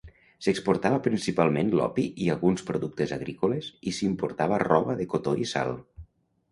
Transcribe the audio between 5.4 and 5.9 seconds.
i sal.